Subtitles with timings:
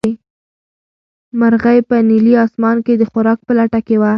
[1.39, 4.09] مرغۍ په نیلي اسمان کې د خوراک په لټه کې وه.